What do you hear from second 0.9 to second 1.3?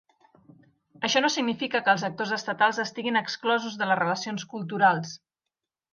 Això no